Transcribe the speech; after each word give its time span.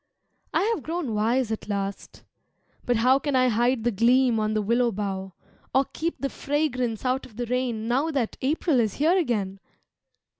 I 0.51 0.63
have 0.73 0.81
grown 0.81 1.13
wise 1.13 1.51
at 1.51 1.69
last 1.69 2.23
but 2.87 2.95
how 2.95 3.19
Can 3.19 3.35
I 3.35 3.49
hide 3.49 3.83
the 3.83 3.91
gleam 3.91 4.39
on 4.39 4.55
the 4.55 4.61
willow 4.63 4.91
bough, 4.91 5.33
Or 5.75 5.85
keep 5.93 6.17
the 6.19 6.29
fragrance 6.31 7.05
out 7.05 7.23
of 7.27 7.35
the 7.35 7.45
rain 7.45 7.87
Now 7.87 8.09
that 8.09 8.35
April 8.41 8.79
is 8.79 8.95
here 8.95 9.15
again? 9.15 9.59